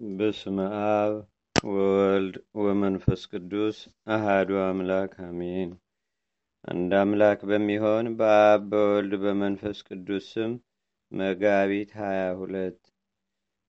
በስመ 0.00 0.58
አብ 0.82 1.14
ወወልድ 1.56 2.34
ወመንፈስ 2.60 3.22
ቅዱስ 3.32 3.78
አሃዱ 4.06 4.50
አምላክ 4.62 5.12
አሜን። 5.26 5.70
አንድ 6.64 6.92
አምላክ 7.00 7.40
በሚሆን 7.50 8.06
በአብ 8.18 8.62
በወልድ 8.70 9.14
በመንፈስ 9.24 9.78
ቅዱስ 9.88 10.28
ስም 10.32 10.52
መጋቢት 11.12 11.92
ሀያ 12.00 12.22
ሁለት 12.40 12.80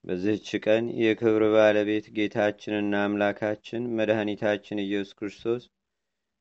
በዚህች 0.03 0.49
ቀን 0.65 0.87
የክብር 1.01 1.45
ባለቤት 1.55 2.07
ጌታችንና 2.15 3.03
አምላካችን 3.03 3.91
መድኃኒታችን 3.97 4.83
ኢየሱስ 4.85 5.13
ክርስቶስ 5.19 5.63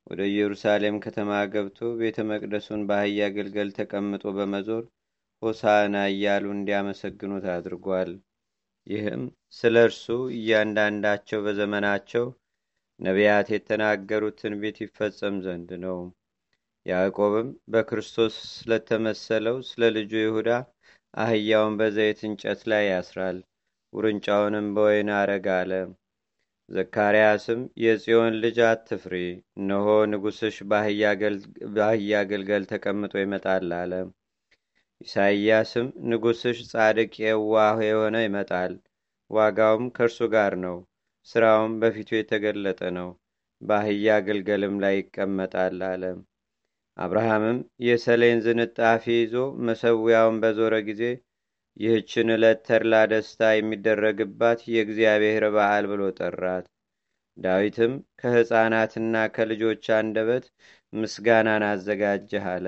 ወደ 0.07 0.23
ኢየሩሳሌም 0.31 1.03
ከተማ 1.05 1.43
ገብቶ 1.53 1.93
ቤተ 1.99 2.29
መቅደሱን 2.31 2.89
በአህያ 2.89 3.31
ግልገል 3.37 3.71
ተቀምጦ 3.77 4.35
በመዞር 4.37 4.85
ሆሳና 5.43 6.07
እያሉ 6.11 6.47
እንዲያመሰግኑት 6.55 7.47
አድርጓል። 7.53 8.13
ይህም 8.91 9.23
ስለ 9.59 9.77
እርሱ 9.87 10.05
እያንዳንዳቸው 10.37 11.41
በዘመናቸው 11.45 12.25
ነቢያት 13.01 13.49
የተናገሩት 13.53 14.37
ትንቢት 14.41 14.79
ይፈጸም 14.85 15.37
ዘንድ 15.45 15.71
ነው። 15.85 15.99
ያዕቆብም 16.87 17.49
በክርስቶስ 17.73 18.35
ስለተመሰለው 18.55 19.57
ስለ 19.69 19.91
ልጁ 19.97 20.13
ይሁዳ 20.21 20.51
አህያውን 21.15 21.75
በዘይት 21.81 22.21
እንጨት 22.29 22.61
ላይ 22.73 22.85
ያስራል፣ 22.91 23.39
ውርንጫውንም 23.93 24.69
በወይን 24.77 25.11
አረግ 25.19 25.47
አለ። 25.57 25.73
ዘካርያስም 26.69 27.61
የጽዮን 27.83 28.35
ልጅ 28.43 28.59
አትፍሪ፣ 28.67 29.15
እነሆ 29.59 29.87
ንጉሥሽ 30.11 30.57
በአህያ 31.75 32.13
ግልገል 32.31 32.65
ተቀምጦ 32.73 33.15
ይመጣል 33.23 33.71
አለ። 33.81 33.93
ኢሳይያስም 35.01 35.87
ንጉሥሽ 36.09 36.59
ጻድቅ 36.71 37.13
የዋህ 37.23 37.79
የሆነ 37.87 38.17
ይመጣል፣ 38.25 38.73
ዋጋውም 39.31 39.85
ከእርሱ 39.97 40.19
ጋር 40.35 40.55
ነው፣ 40.65 40.77
ሥራውም 41.29 41.73
በፊቱ 41.81 42.11
የተገለጠ 42.17 42.81
ነው፣ 42.99 43.09
በአህያ 43.63 44.19
ግልገልም 44.27 44.75
ላይ 44.83 44.95
ይቀመጣል 44.99 45.79
አለ። 45.89 46.03
አብርሃምም 46.97 47.59
የሰሌን 47.85 48.39
ዝንጣፊ 48.47 49.05
ይዞ 49.17 49.35
መሰዊያውን 49.67 50.37
በዞረ 50.43 50.75
ጊዜ 50.89 51.03
ይህችን 51.77 52.33
ዕለት 52.35 52.59
ተድላ 52.67 52.95
ደስታ 53.11 53.51
የሚደረግባት 53.53 54.61
የእግዚአብሔር 54.73 55.45
በዓል 55.55 55.85
ብሎ 55.93 56.03
ጠራት። 56.19 56.67
ዳዊትም 57.37 57.93
ከሕፃናትና 58.21 59.15
ከልጆች 59.35 59.85
አንደበት 59.99 60.47
ምስጋናን 60.93 61.65
አዘጋጀህ 61.71 62.47
አለ። 62.55 62.67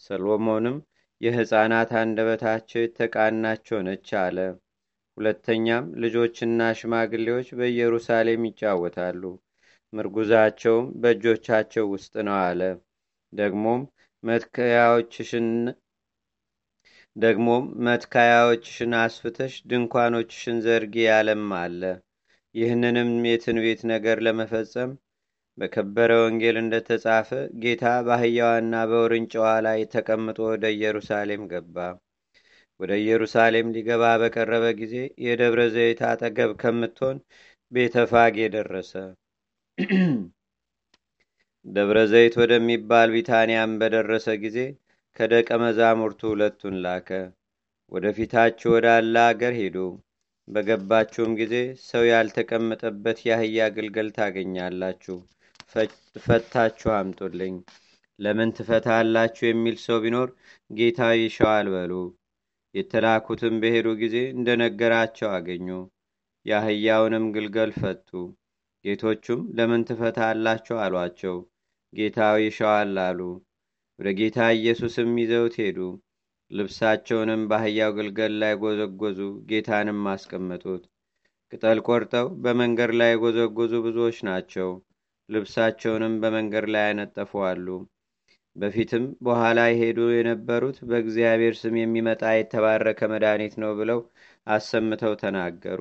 ሰሎሞንም 0.00 0.76
የሕፃናት 1.20 1.90
አንደበታቸው 2.00 2.80
የተቃናቸው 2.82 3.78
ነች 3.86 4.08
አለ። 4.22 4.38
ሁለተኛም 5.16 5.84
ልጆችና 6.02 6.68
ሽማግሌዎች 6.78 7.48
በኢየሩሳሌም 7.58 8.42
ይጫወታሉ፣ 8.48 9.22
ምርጉዛቸውም 9.92 10.86
በእጆቻቸው 11.02 11.84
ውስጥ 11.92 12.14
ነው 12.26 12.36
አለ። 12.42 12.60
ደግሞም 13.32 13.82
መትከያዎችሽን 14.24 15.48
ደግሞም 17.16 17.64
መትካያዎችሽን 17.86 18.92
አስፍተሽ 19.00 19.54
ድንኳኖችሽን 19.68 20.58
ዘርጊ 20.64 20.96
ያለም 21.06 21.46
አለ። 21.60 21.82
ይህንንም 22.54 23.10
የትንቢት 23.28 23.80
ነገር 23.92 24.18
ለመፈጸም 24.26 24.90
በከበረ 25.58 26.10
ወንጌል 26.22 26.56
እንደተጻፈ 26.60 27.28
ጌታ 27.62 27.84
በአህያዋና 28.06 28.74
በውርንጫዋ 28.90 29.46
ላይ 29.66 29.80
ተቀምጦ 29.94 30.38
ወደ 30.50 30.64
ኢየሩሳሌም 30.74 31.42
ገባ። 31.52 31.76
ወደ 32.80 32.92
ኢየሩሳሌም 33.02 33.68
ሊገባ 33.76 34.04
በቀረበ 34.22 34.64
ጊዜ 34.80 34.94
የደብረ 35.26 35.60
ዘይት 35.76 36.00
አጠገብ 36.08 36.50
ከምትሆን 36.62 37.18
ቤተፋጌ 37.72 38.36
ደረሰ። 38.54 38.92
ደብረ 41.66 41.98
ዘይት 42.10 42.34
ወደሚባል 42.40 43.08
ቢታንያም 43.14 43.72
በደረሰ 43.80 44.26
ጊዜ 44.42 44.58
ከደቀ 45.16 45.48
መዛሙርቱ 45.62 46.20
ሁለቱን 46.32 46.76
ላከ። 46.84 47.08
ወደፊታችሁ 47.92 48.68
ወዳለ 48.74 49.16
አገር 49.26 49.54
ሄዱ። 49.58 49.76
በገባችሁም 50.48 51.32
ጊዜ 51.40 51.54
ሰው 51.86 52.02
ያልተቀመጠበት 52.08 53.18
የአህያ 53.26 53.68
ግልገል 53.76 54.10
ታገኛላችሁ፣ 54.16 55.16
ፈታችሁ 56.24 56.90
አምጡልኝ። 56.96 57.56
ለምን 58.18 58.50
ትፈታላችሁ 58.56 59.44
የሚል 59.46 59.76
ሰው 59.82 59.98
ቢኖር 60.02 60.28
ጌታ 60.70 61.08
ይሻዋል 61.18 61.66
በሉ። 61.74 61.92
የተላኩትም 62.74 63.54
በሄዱ 63.62 63.88
ጊዜ 64.00 64.16
እንደነገራቸው 64.34 65.28
አገኙ። 65.32 65.68
የአህያውንም 66.46 67.24
ግልገል 67.34 67.70
ፈቱ። 67.78 68.08
ጌቶቹም 68.84 69.40
ለምን 69.58 69.82
ትፈታላችሁ 69.88 70.76
አሏቸው። 70.82 71.36
ጌታው 71.92 72.36
ይሻዋል 72.42 72.96
አሉ። 73.04 73.20
ወደ 73.98 74.08
ጌታ 74.18 74.38
ኢየሱስም 74.56 75.10
ይዘውት 75.22 75.54
ሄዱ። 75.60 75.78
ልብሳቸውንም 76.50 77.42
በአህያው 77.50 77.90
ግልገል 77.96 78.34
ላይ 78.42 78.52
ጎዘጎዙ፣ 78.60 79.18
ጌታንም 79.48 80.02
አስቀመጡት። 80.12 80.82
ቅጠል 81.52 81.78
ቆርጠው 81.88 82.26
በመንገድ 82.42 82.92
ላይ 83.00 83.10
የጎዘጎዙ 83.12 83.72
ብዙዎች 83.86 84.18
ናቸው። 84.28 84.70
ልብሳቸውንም 85.28 86.14
በመንገድ 86.22 86.66
ላይ 86.74 86.84
ያነጠፉ 86.88 87.30
አሉ። 87.46 87.66
በፊትም 88.56 89.04
በኋላ 89.26 89.60
የሄዱ 89.68 89.98
የነበሩት 90.12 90.78
በእግዚአብሔር 90.88 91.54
ስም 91.60 91.74
የሚመጣ 91.80 92.22
የተባረከ 92.34 93.08
መድኃኒት 93.12 93.54
ነው 93.62 93.72
ብለው 93.80 94.00
አሰምተው 94.46 95.14
ተናገሩ። 95.22 95.80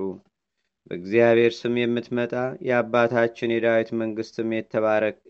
በእግዚአብሔር 0.92 1.54
ስም 1.58 1.76
የምትመጣ 1.82 2.34
የአባታችን 2.68 3.54
የዳዊት 3.54 3.90
መንግስትም 4.02 4.50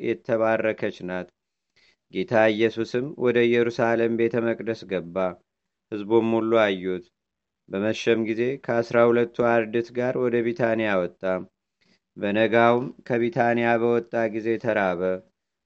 የተባረከች 0.07 0.97
ናት። 1.09 1.27
ጌታ 2.13 2.33
ኢየሱስም 2.51 3.05
ወደ 3.23 3.37
ኢየሩሳሌም 3.47 4.17
ቤተ 4.19 4.35
መቅደስ 4.45 4.81
ገባ። 4.91 5.17
ሕዝቡም 5.91 6.29
ሁሉ 6.37 6.51
አዩት። 6.63 7.05
በመሸም 7.69 8.19
ጊዜ 8.27 8.41
ከአስራ 8.65 8.97
ሁለቱ 9.09 9.37
አርድት 9.51 9.87
ጋር 9.97 10.15
ወደ 10.23 10.35
ቢታንያ 10.45 10.89
ወጣ። 11.01 11.21
በነጋውም 12.17 12.85
ከቢታንያ 13.07 13.69
በወጣ 13.81 14.13
ጊዜ 14.35 14.49
ተራበ። 14.63 15.01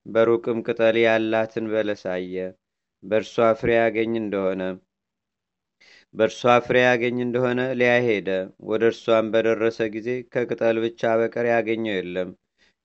በሩቅም 0.05 0.59
ቅጠል 0.67 0.95
ያላትን 1.01 1.65
በለስ 1.71 2.03
አየ። 2.13 2.35
በእርሷ 3.03 3.35
ፍሬ 3.59 3.69
ያገኝ 3.79 4.13
እንደሆነ 4.21 4.61
በእርሷ 6.15 6.51
ፍሬ 6.65 6.77
ያገኝ 6.83 7.17
እንደሆነ 7.23 7.61
ሊያ 7.79 7.91
ሄደ። 8.05 8.29
ወደ 8.69 8.83
እርሷም 8.91 9.27
በደረሰ 9.33 9.79
ጊዜ 9.95 10.07
ከቅጠል 10.33 10.77
ብቻ 10.85 11.11
በቀር 11.19 11.47
ያገኘው 11.51 11.95
የለም፣ 11.97 12.29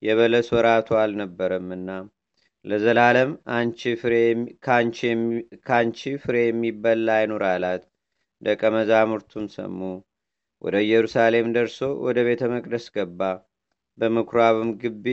የበለስ 0.02 0.48
ወራቱ 0.54 0.88
አልነበረምና። 1.02 1.88
ለዘላለም 2.64 3.30
ከአንቺ 5.66 6.00
ፍሬ 6.22 6.36
የሚበላ 6.42 7.08
አይኑር 7.18 7.44
አላት። 7.50 7.82
ደቀ 8.42 8.62
መዛሙርቱም 8.76 9.46
ሰሙ። 9.54 9.80
ወደ 10.62 10.76
ኢየሩሳሌም 10.84 11.48
ደርሶ 11.56 11.78
ወደ 12.06 12.18
ቤተ 12.28 12.42
መቅደስ 12.52 12.86
ገባ። 12.94 13.20
በምኩራብም 13.98 14.70
ግቢ 14.82 15.06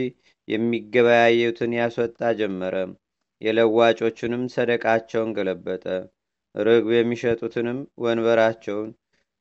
የሚገበያዩትን 0.48 1.72
ያስወጣ 1.78 2.20
ጀመረ። 2.38 2.74
የለዋጮቹንም 3.42 4.42
ሰደቃቸውን 4.54 5.30
ገለበጠ። 5.36 5.84
ርግብ 6.54 6.90
የሚሸጡትንም 6.94 7.78
ወንበራቸውን 8.04 8.90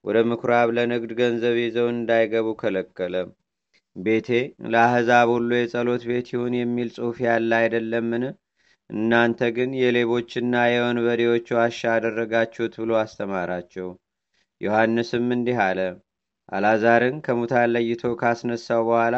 ወደ 0.05 0.17
ምኩራብ 0.29 0.69
ለንግድ 0.77 1.11
ገንዘብ 1.19 1.55
ይዘው 1.61 1.87
እንዳይገቡ 1.91 2.47
ከለከለ። 2.61 3.15
ቤቴ 3.95 4.29
ለአሕዛብ 4.71 5.27
ሁሉ 5.33 5.49
የጸሎት 5.57 6.03
ቤት 6.09 6.27
ይሁን 6.33 6.53
የሚል 6.57 6.89
ጽሑፍ 6.95 7.17
ያለ 7.25 7.51
አይደለምን? 7.59 8.23
እናንተ 8.89 9.41
ግን 9.57 9.71
የሌቦችና 9.81 10.53
የወንበዴዎች 10.69 11.47
ዋሻ 11.57 11.81
አደረጋችሁት 11.95 12.73
ብሎ 12.81 12.91
አስተማራቸው። 13.01 13.89
ዮሐንስም 14.61 15.27
እንዲህ 15.35 15.59
አለ። 15.67 15.79
አላዛርን 16.51 17.17
ከሙታን 17.25 17.71
ለይቶ 17.73 18.13
ካስነሳው 18.21 18.81
በኋላ 18.87 19.15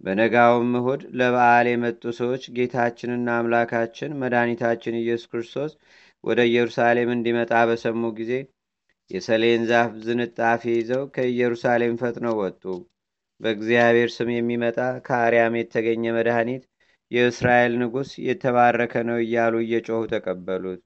በነጋውም 0.00 0.72
እሁድ 0.78 1.02
ለበዓል 1.18 1.66
የመጡ 1.70 2.02
ሰዎች 2.18 2.42
ጌታችንና 2.56 3.28
አምላካችን 3.38 4.18
መድኃኒታችን 4.20 5.00
ኢየሱስ 5.00 5.30
ክርስቶስ 5.32 5.72
ወደ 6.24 6.40
ኢየሩሳሌም 6.48 7.10
እንዲመጣ 7.14 7.52
በሰሙ 7.68 8.02
ጊዜ 8.18 8.32
የሰሌን 9.10 9.62
ዛፍ 9.68 9.92
ዝንጣፊ 10.06 10.62
ይዘው 10.72 11.04
ከኢየሩሳሌም 11.14 11.94
ፈጥነው 12.00 12.34
ወጡ። 12.42 12.62
በእግዚአብሔር 13.40 14.10
ስም 14.14 14.30
የሚመጣ 14.34 14.78
ከአርያም 15.06 15.54
የተገኘ 15.58 16.04
መድኃኒት 16.16 16.64
የእስራኤል 17.10 17.74
ንጉሥ 17.82 18.10
የተባረከ 18.26 18.94
ነው 19.08 19.18
እያሉ 19.22 19.54
እየጮኹ 19.62 20.00
ተቀበሉት። 20.12 20.80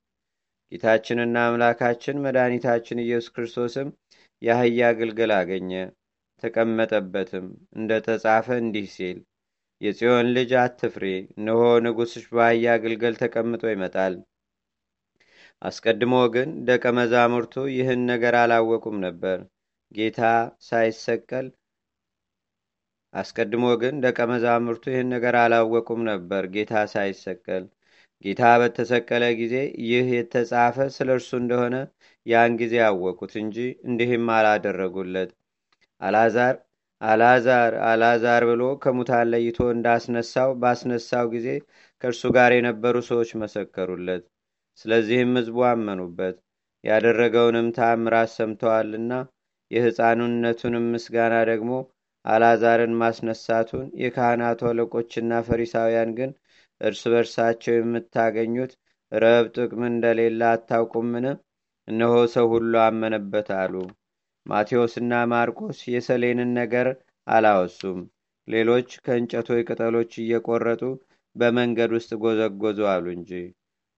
ጌታችንና 0.72 1.36
አምላካችን 1.48 2.22
መድኃኒታችን 2.24 3.02
ኢየሱስ 3.04 3.32
ክርስቶስም 3.34 3.88
የአህያ 4.42 4.90
ግልገል 4.98 5.32
አገኘ፣ 5.36 5.70
ተቀመጠበትም። 6.42 7.46
እንደ 7.76 7.90
ተጻፈ 8.06 8.46
እንዲህ 8.62 8.86
ሲል 8.94 9.18
የጽዮን 9.80 10.26
ልጅ 10.36 10.50
አትፍሪ፣ 10.62 11.04
እነሆ 11.32 11.62
ንጉሥሽ 11.84 12.24
በአህያ 12.32 12.74
ግልገል 12.82 13.14
ተቀምጦ 13.22 13.62
ይመጣል። 13.72 14.14
አስቀድሞ 15.62 16.14
ግን 16.34 16.50
ደቀ 16.68 16.84
መዛሙርቱ 16.98 17.64
ይህን 17.74 18.00
ነገር 18.10 18.34
አላወቁም 18.40 18.96
ነበር። 19.04 19.38
ጌታ 19.92 20.20
ሳይሰቀል 20.68 21.48
አስቀድሞ 23.14 23.64
ግን 23.80 23.94
ደቀ 24.04 24.18
መዛሙርቱ 24.30 24.84
ይህን 24.92 25.08
ነገር 25.14 25.34
አላወቁም 25.40 26.00
ነበር። 26.10 26.42
ጌታ 26.54 26.74
ሳይሰቀል 26.92 27.64
ጌታ 28.24 28.42
በተሰቀለ 28.60 29.24
ጊዜ 29.40 29.54
ይህ 29.86 30.06
የተጻፈ 30.16 30.76
ስለ 30.96 31.08
እርሱ 31.16 31.30
እንደሆነ 31.40 31.76
ያን 32.26 32.52
ጊዜ 32.60 32.74
አወቁት 32.86 33.32
እንጂ 33.40 33.56
እንዲህም 33.86 34.26
አላደረጉለት። 34.34 35.30
አላዛር 36.00 36.54
አላዛር 37.00 37.72
አላዛር 37.88 38.42
ብሎ 38.50 38.62
ከሙታን 38.82 39.30
ለይቶ 39.32 39.58
እንዳስነሳው 39.74 40.50
ባስነሳው 40.62 41.26
ጊዜ 41.34 41.48
ከእርሱ 42.04 42.22
ጋር 42.36 42.50
የነበሩ 42.56 42.96
ሰዎች 43.08 43.30
መሰከሩለት። 43.42 44.22
ስለዚህም 44.78 45.32
ሕዝቡ 45.38 45.58
አመኑበት። 45.70 46.36
ያደረገውንም 46.84 47.69
ታምራት 47.76 48.30
ሰምተዋልና 48.36 49.12
የሕፃኑነቱንም 49.70 50.86
ምስጋና 50.94 51.34
ደግሞ 51.50 51.72
አላዛርን 52.24 52.94
ማስነሳቱን 53.00 53.86
የካህናቱ 54.02 54.60
አለቆችና 54.70 55.40
ፈሪሳውያን 55.46 56.10
ግን 56.19 56.30
እርስ 56.80 57.02
በርሳቸው 57.12 57.74
የምታገኙት 57.76 58.72
ረብ 59.12 59.46
ጥቅም 59.56 59.82
እንደሌለ 59.88 60.40
አታውቁምን? 60.52 61.26
እነሆ 61.92 62.14
ሰው 62.34 62.46
ሁሉ 62.52 62.72
አመነበት 62.84 63.48
አሉ። 63.58 63.74
ማቴዎስና 64.46 65.12
ማርቆስ 65.32 65.80
የሰሌንን 65.92 66.50
ነገር 66.58 66.88
አላወሱም። 67.26 67.98
ሌሎች 68.48 68.88
ከእንጨቶች 69.04 69.60
ቅጠሎች 69.68 70.12
እየቆረጡ 70.18 70.82
በመንገድ 71.36 71.90
ውስጥ 71.96 72.12
ጎዘጎዙ 72.22 72.78
አሉ 72.92 73.04
እንጂ። 73.16 73.30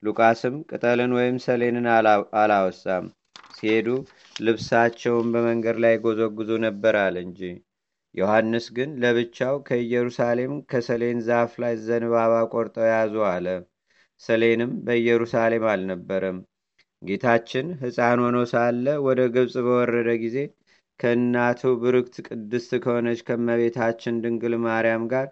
ሉቃስም 0.03 0.57
ቅጠልን 0.71 1.13
ወይም 1.19 1.37
ሰሌንን 1.45 1.87
አላወሳም። 2.41 3.05
ሲሄዱ 3.57 3.89
ልብሳቸውን 4.37 5.29
በመንገድ 5.35 5.77
ላይ 5.85 5.95
ጎዘጉዙ 6.05 6.51
ነበር 6.67 6.97
አለ 7.05 7.17
እንጂ። 7.27 7.41
ዮሐንስ 8.15 8.67
ግን 8.77 8.91
ለብቻው 9.03 9.55
ከኢየሩሳሌም 9.69 10.53
ከሰሌን 10.71 11.21
ዛፍ 11.29 11.53
ላይ 11.63 11.75
ዘንባባ 11.87 12.35
ቆርጠው 12.53 12.87
ያዙ 12.91 13.15
አለ። 13.31 13.47
ሰሌንም 14.23 14.73
በኢየሩሳሌም 14.85 15.65
አልነበረም። 15.73 16.39
ጌታችን 17.05 17.67
ሕፃን 17.81 18.21
ሆኖ 18.25 18.39
ሳለ 18.51 18.87
ወደ 19.07 19.21
ግብፅ 19.35 19.55
በወረደ 19.67 20.11
ጊዜ 20.23 20.37
ከእናቱ 21.01 21.63
ብርክት 21.83 22.17
ቅድስት 22.29 22.71
ከሆነች 22.85 23.21
ከመቤታችን 23.29 24.21
ድንግል 24.25 24.55
ማርያም 24.65 25.05
ጋር 25.13 25.27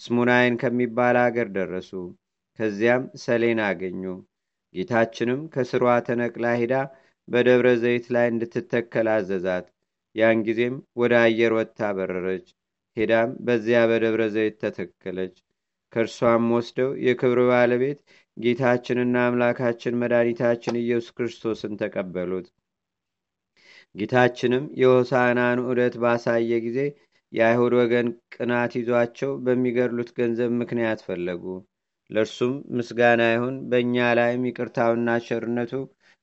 ስሙናይን 0.00 0.54
ከሚባል 0.62 1.16
አገር 1.24 1.48
ደረሱ። 1.56 1.90
ከዚያም 2.58 3.04
ሰሌን 3.24 3.60
አገኙ። 3.66 4.02
ጌታችንም 4.74 5.40
ከስሯ 5.54 5.84
ተነቅላ 6.06 6.46
ሂዳ 6.60 6.74
በደብረ 7.28 7.68
ዘይት 7.82 8.06
ላይ 8.14 8.26
እንድትተከል 8.32 9.08
አዘዛት። 9.14 9.66
ያን 10.14 10.38
ጊዜም 10.46 10.74
ወደ 11.00 11.12
አየር 11.22 11.52
ወጥታ 11.58 11.90
በረረች። 11.96 12.46
ሄዳም 12.96 13.30
በዚያ 13.46 13.78
በደብረ 13.90 14.22
ዘይት 14.34 14.56
ተተከለች። 14.62 15.36
ከእርሷም 15.94 16.46
ወስደው 16.54 16.90
የክብር 17.04 17.40
ባለቤት 17.50 17.98
ጌታችንና 18.36 19.16
አምላካችን 19.26 19.98
መድኃኒታችን 20.00 20.80
ኢየሱስ 20.80 21.10
ክርስቶስን 21.16 21.74
ተቀበሉት። 21.82 22.46
ጌታችንም 23.94 24.64
የሆሳናን 24.80 25.58
ዑደት 25.66 25.96
ባሳየ 26.02 26.54
ጊዜ 26.64 26.78
የአይሁድ 27.32 27.74
ወገን 27.78 28.06
ቅናት 28.34 28.72
ይዟቸው 28.78 29.30
በሚገድሉት 29.44 30.10
ገንዘብ 30.18 30.50
ምክንያት 30.60 31.00
ፈለጉ። 31.06 31.44
ለእርሱም 32.10 32.54
ምስጋና 32.76 33.22
ይሁን፣ 33.30 33.54
በእኛ 33.70 33.96
ላይም 34.18 34.42
ይቅርታውና 34.48 35.08
ቸርነቱ 35.26 35.72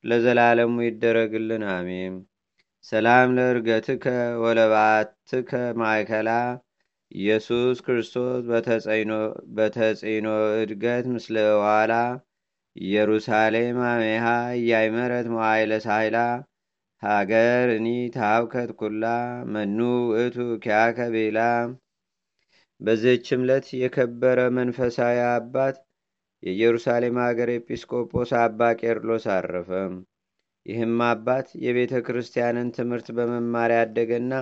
ለዘላለሙ 0.03 0.75
ይደረግልን፣ 0.85 1.63
አሜን። 1.73 2.15
ሰላም 2.85 3.29
ለእርገትከ 3.37 4.05
ወለባትከ 4.43 5.51
ማይከላ 5.79 6.29
ኢየሱስ 7.11 7.77
ክርስቶስ 7.85 8.37
በተጽዕኖ 9.55 10.27
እድገት 10.61 11.05
ምስለ 11.13 11.35
ዋላ 11.61 11.93
ኢየሩሳሌም 12.75 13.79
አሜሃ 13.87 14.25
እያይመረት 14.57 15.27
መዋይለ 15.33 15.71
ሳይላ 15.85 16.17
ሃገር 17.03 17.67
እኒ 17.75 17.87
ታብከት 18.15 18.69
ኩላ 18.79 19.05
መኑ 19.53 19.77
ውእቱ 20.09 20.35
ኪያከ 20.63 21.07
ቤላ። 21.13 21.39
በዚህች 22.81 23.27
የከበረ 23.81 24.39
መንፈሳዊ 24.57 25.17
አባት 25.31 25.77
የኢየሩሳሌም 26.43 27.17
ሀገር 27.25 27.49
ኤጲስቆጶስ 27.55 28.31
አባ 28.41 28.69
ቄርሎስ 28.81 29.25
አረፈ። 29.35 29.69
ይህም 30.65 30.97
አባት 31.09 31.47
የቤተ 31.65 31.93
ክርስቲያንን 32.07 32.69
ትምህርት 32.77 33.07
በመማር 33.17 33.71
ያደገና 33.77 34.33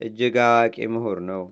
እጅግ 0.00 0.36
አዋቂ 0.46 0.76
ምሁር 0.94 1.20
ነው። 1.30 1.44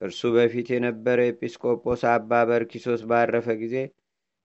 ከእርሱ 0.00 0.30
በፊት 0.34 0.68
የነበረ 0.72 1.18
ኤጲስቆጶስ 1.30 2.02
አባ 2.10 2.40
በርኪሶስ 2.48 3.02
ባረፈ 3.10 3.46
ጊዜ 3.60 3.76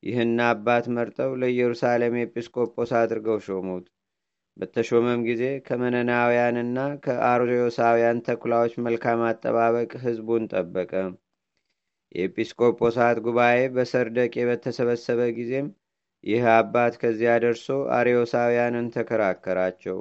ይህን 0.03 0.37
አባት 0.45 0.85
መርጠው 0.95 1.31
ለኢየሩሳሌም 1.41 2.15
ኤጲስቆጶስ 2.21 2.91
አድርገው 2.99 3.39
ሾሙት። 3.47 3.85
በተሾመም 4.57 5.21
ጊዜ 5.27 5.43
ከመነናውያንና 5.67 6.77
ከአርዮሳውያን 7.05 8.23
ተኩላዎች 8.25 8.73
መልካም 8.85 9.21
አጠባበቅ 9.27 9.91
ሕዝቡን 10.03 10.43
ጠበቀ። 10.51 10.91
የኤጲስቆጶሳት 12.15 13.17
ጉባኤ 13.25 13.59
በሰርደቄ 13.75 14.35
በተሰበሰበ 14.49 15.21
ጊዜም 15.37 15.67
ይህ 16.23 16.43
አባት 16.55 16.93
ከዚያ 17.01 17.31
ደርሶ 17.43 17.67
አርዮሳውያንን 17.97 18.87
ተከራከራቸው። 18.95 19.99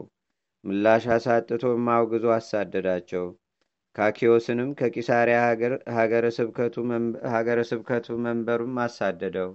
ምላሽ 0.64 1.05
አሳጥቶም 1.14 1.87
አውግዞ 1.94 2.26
አሳደዳቸው። 2.35 3.26
ካኪዮስንም 3.97 4.69
ከቂሳሪያ 4.79 5.39
ሀገረ 7.37 7.59
ስብከቱ 7.69 8.07
መንበሩም 8.25 8.77
አሳደደው። 8.85 9.51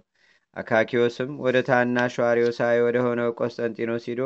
አካኪዮስም 0.56 1.32
ወደ 1.46 1.58
ታናሹ 1.68 2.16
አርዮሳዊ 2.28 2.76
ወደ 2.86 2.98
ሆነው 3.06 3.30
ቆስጠንጢኖስ 3.40 4.06
ሂዶ 4.10 4.22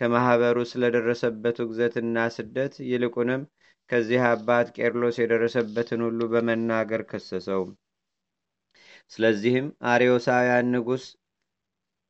ከማኅበሩ 0.00 0.58
ስለደረሰበት 0.70 1.56
ውግዘትና 1.62 2.16
ስደት 2.36 2.74
ይልቁንም 2.90 3.42
ከዚህ 3.90 4.22
አባት 4.30 4.66
ቄርሎስ 4.76 5.16
የደረሰበትን 5.20 6.00
ሁሉ 6.06 6.20
በመናገር 6.32 7.02
ከሰሰው። 7.10 7.62
ስለዚህም 9.12 9.66
አርዮሳውያን 9.92 10.66
ንጉሥ 10.74 11.04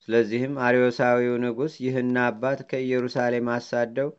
ስለዚህም 0.08 0.54
አርዮሳዊው 0.66 1.34
ንጉሥ 1.44 1.74
ይህን 1.84 2.16
አባት 2.24 2.60
ከኢየሩሳሌም 2.70 3.48
አሳደው 3.54 4.10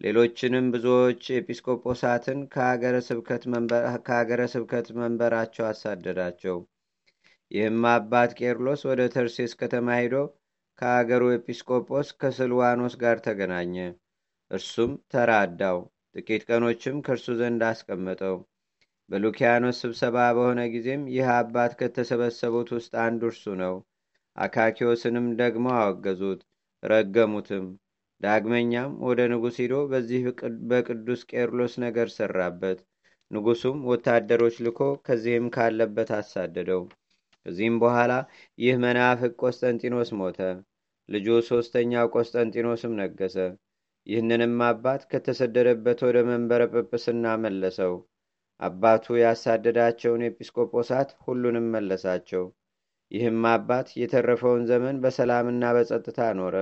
ሌሎችንም 0.00 0.66
ብዙዎች 0.74 1.22
ኤጲስቆጶሳትን 1.36 2.40
ከሀገረ 4.04 4.42
ስብከት 4.48 4.88
መንበራቸው 4.98 5.64
አሳደዳቸው። 5.68 6.58
ይህም 7.50 7.82
አባት 7.92 8.30
ቄርሎስ 8.40 8.80
ወደ 8.88 9.02
ተርሴስ 9.14 9.52
ከተማ 9.60 9.88
ሄዶ 10.00 10.14
ከአገሩ 10.78 11.22
ኤጲስቆጶስ 11.36 12.08
ከስልዋኖስ 12.20 12.94
ጋር 13.02 13.16
ተገናኘ። 13.26 13.74
እርሱም 14.50 14.92
ተራዳው። 15.12 15.78
ጥቂት 16.14 16.42
ቀኖችም 16.50 17.02
ከእርሱ 17.06 17.26
ዘንድ 17.40 17.62
አስቀመጠው። 17.68 18.36
በሉኪያኖስ 19.10 19.76
ስብሰባ 19.82 20.16
በሆነ 20.36 20.60
ጊዜም 20.72 21.02
ይህ 21.14 21.28
አባት 21.36 21.72
ከተሰበሰቡት 21.80 22.70
ውስጥ 22.76 22.92
አንዱ 23.04 23.22
እርሱ 23.30 23.44
ነው። 23.62 23.74
አካኪዮስንም 24.36 25.28
ደግሞ 25.40 25.66
አወገዙት፣ 25.78 26.40
ረገሙትም። 26.82 27.66
ዳግመኛም 28.20 28.92
ወደ 29.06 29.20
ንጉሥ 29.32 29.56
ሂዶ 29.62 29.74
በዚህ 29.90 30.22
በቅዱስ 30.70 31.20
ቄርሎስ 31.30 31.74
ነገር 31.84 32.08
ሰራበት። 32.14 32.78
ንጉሱም 33.30 33.78
ወታደሮች 33.90 34.56
ልኮ 34.66 34.78
ከዚህም 35.06 35.46
ካለበት 35.54 36.10
አሳደደው። 36.18 36.82
ከዚህም 37.46 37.76
በኋላ 37.82 38.12
ይህ 38.58 38.76
መናፍቅ 38.84 39.32
ቆስጠንጢኖስ 39.42 40.10
ሞተ። 40.18 40.38
ልጁ 41.08 41.26
ሦስተኛው 41.48 42.06
ቆስጠንጢኖስም 42.14 42.94
ነገሰ። 42.98 43.36
ይህንንም 44.06 44.56
አባት 44.66 45.02
ከተሰደደበት 45.10 45.98
ወደ 46.06 46.18
መንበረ 46.28 46.62
ጵጵስና 46.72 47.34
መለሰው። 47.44 47.94
አባቱ 48.60 49.16
ያሳደዳቸውን 49.20 50.24
ኤጲስቆጶሳት 50.28 51.10
ሁሉንም 51.24 51.66
መለሳቸው። 51.74 52.44
ይህም 53.10 53.42
አባት 53.52 53.88
የተረፈውን 54.00 54.62
ዘመን 54.70 54.96
በሰላምና 55.02 55.64
በጸጥታ 55.76 56.20
ኖረ። 56.38 56.56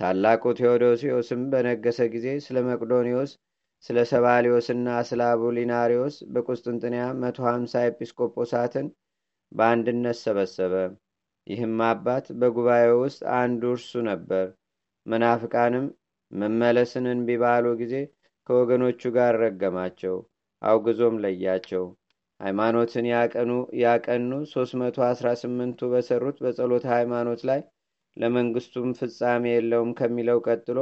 ታላቁ 0.00 0.42
ቴዎዶሲዮስም 0.58 1.40
በነገሰ 1.52 1.98
ጊዜ 2.12 2.26
ስለ 2.44 2.58
መቅዶኒዎስ፣ 2.66 3.30
ስለ 3.84 3.98
ሰባሊዮስና 4.10 4.88
ስለ 5.08 5.20
አቡሊናሪዎስ 5.32 6.16
በቁስጥንጥንያ 6.32 7.02
መቶ 7.20 7.38
ሀምሳ 7.48 7.82
ኤጲስቆጶሳትን 7.88 8.86
በአንድነት 9.52 10.18
ሰበሰበ። 10.22 10.74
ይህም 11.46 11.76
አባት 11.88 12.26
በጉባኤው 12.40 12.96
ውስጥ 13.02 13.20
አንዱ 13.38 13.62
እርሱ 13.74 13.92
ነበር። 14.08 14.46
መናፍቃንም 15.06 15.86
መመለስን 16.32 17.06
እንቢ 17.12 17.36
ባሉ 17.42 17.66
ጊዜ 17.80 17.94
ከወገኖቹ 18.48 19.02
ጋር 19.16 19.32
ረገማቸው፣ 19.42 20.16
አውግዞም 20.62 21.16
ለያቸው። 21.24 21.84
ሃይማኖትን 22.40 23.06
ያቀኑ 23.84 24.30
318ቱ 24.52 25.90
በሰሩት 25.92 26.38
በጸሎት 26.44 26.86
ሃይማኖት 26.92 27.42
ላይ 27.50 27.60
ለመንግስቱም 28.16 28.88
ፍጻሜ 28.98 29.44
የለውም 29.52 29.90
ከሚለው 29.98 30.38
ቀጥሎ 30.46 30.78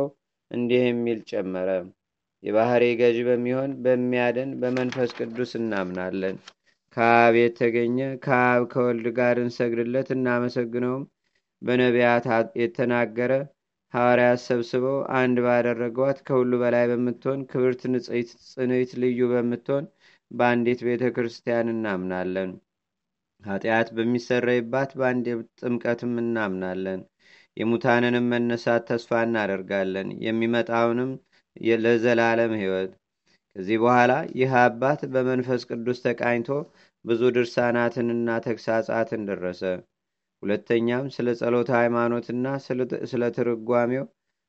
እንዲህ 0.50 0.82
የሚል 0.86 1.18
ጨመረ። 1.30 1.70
የባህሪ 2.42 2.84
ገዢ 3.00 3.18
በሚሆን 3.28 3.70
በሚያድን 3.84 4.50
በመንፈስ 4.60 5.10
ቅዱስ 5.18 5.52
እናምናለን። 5.60 6.36
ከአብ 6.96 7.34
የተገኘ 7.38 7.96
ከአብ 8.24 8.62
ከወልድ 8.72 9.06
ጋር 9.18 9.36
እንሰግድለት 9.42 10.08
እናመሰግነውም 10.14 11.04
በነቢያት 11.62 12.26
የተናገረ 12.60 13.32
ሐዋርያት 13.94 14.40
ሰብስበው 14.46 14.96
አንድ 15.18 15.36
ባደረጓት 15.44 16.18
ከሁሉ 16.26 16.52
በላይ 16.62 16.84
በምትሆን 16.90 17.40
ክብርት 17.50 17.82
ንጽሕት 17.92 18.30
ጽንዕት 18.48 18.90
ልዩ 19.02 19.20
በምትሆን 19.30 19.84
በአንዲት 20.30 20.80
ቤተ 20.88 21.04
ክርስቲያን 21.16 21.72
እናምናለን። 21.74 22.50
ኃጢአት 23.42 23.88
በሚሰረይባት 23.96 24.90
በአንድ 24.98 25.26
ጥምቀትም 25.60 26.14
እናምናለን። 26.22 27.00
የሙታንንም 27.58 28.28
መነሳት 28.32 28.82
ተስፋ 28.90 29.20
እናደርጋለን። 29.26 30.08
የሚመጣውንም 30.26 31.10
ለዘላለም 31.80 32.52
ሕይወት። 32.60 32.90
ከዚህ 33.56 33.78
በኋላ 33.82 34.12
ይህ 34.38 34.52
አባት 34.60 35.00
በመንፈስ 35.14 35.62
ቅዱስ 35.70 35.98
ተቃኝቶ 36.04 36.48
ብዙ 37.04 37.20
ድርሳናትንና 37.36 38.28
ተግሳጻትን 38.44 39.22
ደረሰ። 39.30 39.62
ሁለተኛም 40.42 41.06
ስለ 41.14 41.28
ጸሎተ 41.40 41.70
ሃይማኖትና 41.78 42.46
ስለ 43.12 43.22
ትርጓሜው 43.36 44.04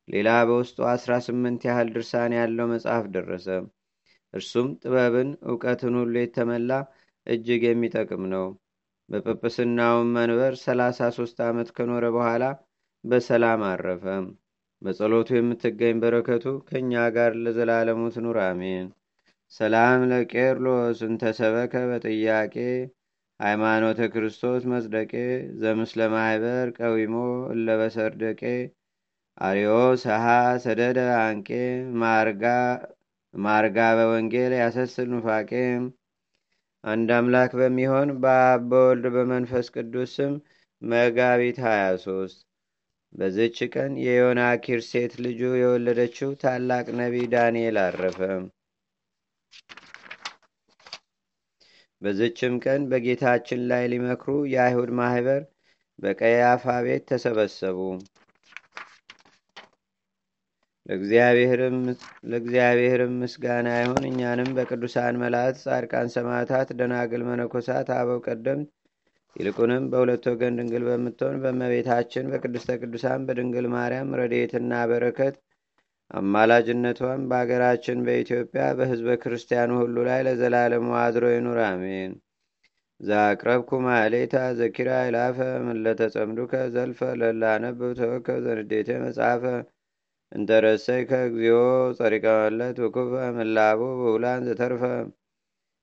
ሌላ 0.08 0.30
በውስጡ 0.50 0.78
አስራ 0.92 1.12
ስምንት 1.25 1.62
ያህል 1.68 1.89
ድርሳን 1.96 2.32
ያለው 2.39 2.68
መጽሐፍ 2.74 3.06
ደረሰ። 3.16 3.48
እርሱም 4.34 4.68
ጥበብን 4.82 5.30
እውቀትን 5.50 5.94
ሁሉ 6.00 6.13
የተመላ 6.20 6.72
እጅግ 7.28 7.63
የሚጠቅም 7.68 8.24
ነው። 8.34 8.46
በጵጵስናውም 9.10 10.10
መንበር 10.16 10.54
ሰላሳ 10.63 11.10
ሶስት 11.18 11.38
ዓመት 11.48 11.70
ከኖረ 11.78 12.06
በኋላ 12.16 12.44
በሰላም 13.03 13.62
አረፈ። 13.68 14.03
በጸሎቱ 14.82 15.29
የምትገኝ 15.36 15.96
በረከቱ 16.01 16.46
ከእኛ 16.68 16.94
ጋር 17.15 17.32
ለዘላለሙ 17.44 18.01
ትኑር 18.15 18.38
አሜን። 18.44 18.88
ሰላም 19.53 20.01
ለቄርሎስ 20.12 21.00
እንተሰበከ 21.08 21.74
በጥያቄ። 21.89 22.56
ሃይማኖተ 23.39 24.00
ክርስቶስ 24.13 24.63
መጽደቄ። 24.74 25.13
ዘምስለ 25.62 26.00
ማህበር 26.13 26.68
ቀዊሞ 26.79 27.15
እለበሰርደቄ 27.53 28.41
አሪዮ 29.41 29.72
ሰሃ 30.03 30.25
ሰደደ 30.63 31.00
አንቄ። 31.22 31.50
ማርጋ 33.34 33.77
በወንጌል 33.98 34.53
ያሰስል 34.60 35.10
ኑፋቄ። 35.13 35.51
አንድ 36.84 37.10
አምላክ 37.15 37.51
በሚሆን 37.60 38.12
በአብ 38.22 38.62
በወልድ 38.72 39.08
በመንፈስ 39.15 39.68
ቅዱስ 39.75 40.12
ስም 40.18 40.36
መጋቢት 40.82 41.58
23 41.65 42.49
በዝች 43.16 43.58
ቀን 43.74 43.92
የዮና 44.01 44.42
ኪር 44.63 44.82
ሴት 44.88 45.13
ልጁ 45.24 45.42
የወለደችው 45.58 46.30
ታላቅ 46.42 46.86
ነቢይ 47.00 47.25
ዳንኤል 47.34 47.78
አረፈ። 47.84 48.20
በዝችም 52.01 52.54
ቀን 52.63 52.82
በጌታችን 52.92 53.62
ላይ 53.72 53.84
ሊመክሩ 53.94 54.36
የአይሁድ 54.51 54.92
ማህበር 55.00 55.42
በቀያፋ 56.00 56.66
ቤት 56.86 57.04
ተሰበሰቡ። 57.10 57.80
ለእግዚአብሔርም 62.25 63.13
ምስጋና 63.22 63.70
ይሁን። 63.80 64.04
እኛንም 64.10 64.50
በቅዱሳን 64.58 65.20
መላእክት፣ 65.24 65.60
ጻድቃን፣ 65.66 66.08
ሰማዕታት፣ 66.16 66.70
ደናግል፣ 66.80 67.24
መነኮሳት፣ 67.30 67.89
አበው 67.98 68.20
ቀደምት 68.28 68.70
ይልቁንም 69.36 69.84
በሁለት 69.92 70.24
ወገን 70.30 70.58
ድንግል 70.60 70.84
በምትሆን 70.88 71.36
በእመቤታችን 71.44 72.30
በቅድስተ 72.32 72.78
ቅዱሳን 72.82 73.26
በድንግል 73.28 73.68
ማርያም 73.74 74.16
ረድኤትና 74.20 74.72
በረከት 74.92 75.36
አማላጅነቷን 76.12 77.22
በአገራችን 77.30 78.00
በኢትዮጵያ 78.06 78.64
በሕዝበ 78.78 79.18
ክርስቲያኑ 79.24 79.72
ሁሉ 79.82 79.98
ላይ 80.08 80.22
ለዘላለሙ 80.28 80.88
አድሮ 81.02 81.26
ይኑር፣ 81.34 81.60
አሜን። 81.68 82.14
ዛቅረብኩ 83.00 83.70
ማሌታ 83.84 84.38
ዘኪራ 84.60 84.90
ይላፈ 85.06 85.38
ምለተጸምዱከ 85.68 86.54
ዘልፈ 86.74 87.00
ለላነብብ 87.22 87.82
ዘንዴቴ 88.46 88.90
መጽሐፈ 89.04 89.44
እንተረሰይ 90.32 91.02
ከእግዚኦ 91.10 91.60
ጸሪቀ 91.98 92.26
መለት 92.42 92.78
ውኩፈ 92.84 93.14
ምላቡ 93.38 93.80
ብውላን 94.00 94.44
ዘተርፈ 94.48 94.84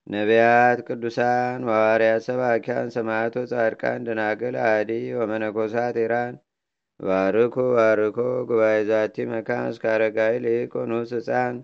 ነቢያት፣ 0.06 0.78
ቅዱሳን፣ 0.88 1.60
ሐዋርያት፣ 1.68 2.22
ሰባኪያን፣ 2.26 2.88
ሰማዕቶ፣ 2.96 3.36
ጻድቃን፣ 3.52 4.00
ደናግል፣ 4.06 4.56
አዲ 4.66 4.90
ወመነኮሳት 5.18 5.96
ኢራን 6.02 6.34
ባርኩ 7.00 7.54
ባርኮ 7.74 8.18
ጉባኤ 8.48 8.76
ዛቲ 8.90 9.16
መካን 9.32 9.64
እስከ 9.72 9.84
አረጋዊ 9.94 10.34
ሊቆኑስ 10.44 11.10
ህፃን 11.16 11.56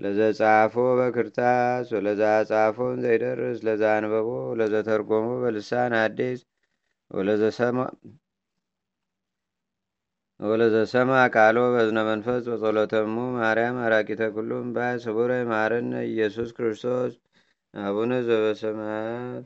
ለዘጻፎ 0.00 0.74
በክርታስ 0.98 1.86
ወለዛ 1.96 2.22
ጻፎን 2.50 2.96
ዘይደርስ 3.04 3.58
ለዛ 3.66 3.82
አንበቦ 3.96 4.28
ለዘተርጎሞ 4.60 5.28
በልሳን 5.42 5.92
አዲስ 6.02 6.40
ወለዘሰማ 10.40 11.10
ቃሎ 11.34 11.58
በዝነ 11.74 11.98
መንፈስ 12.08 12.42
በጸሎተሙ 12.50 13.16
ማርያም 13.36 13.76
አራቂተ 13.86 14.22
ኩሉም 14.36 14.68
ባይ 14.76 14.94
ስቡረ 15.04 15.32
ማረነ 15.50 15.92
ኢየሱስ 16.08 16.50
ክርስቶስ 16.56 17.12
هوا 17.74 18.04
نجابت 18.06 18.56
شود؟ 18.56 19.40